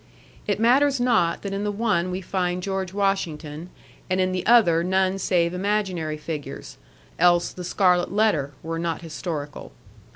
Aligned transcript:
It 0.47 0.59
matters 0.59 0.99
not 0.99 1.43
that 1.43 1.53
in 1.53 1.63
the 1.63 1.71
one 1.71 2.09
we 2.09 2.21
find 2.21 2.63
George 2.63 2.91
Washington 2.91 3.69
and 4.09 4.19
in 4.19 4.31
the 4.31 4.43
other 4.47 4.83
none 4.83 5.19
save 5.19 5.53
imaginary 5.53 6.17
figures; 6.17 6.79
else 7.19 7.53
THE 7.53 7.63
SCARLET 7.63 8.11
LETTER 8.11 8.51
were 8.63 8.79
not 8.79 9.03
historical. 9.03 9.71